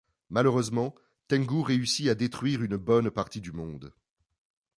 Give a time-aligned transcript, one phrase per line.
[0.31, 0.95] Malheureusement,
[1.27, 3.93] Tengu réussit à détruire une bonne partie du monde.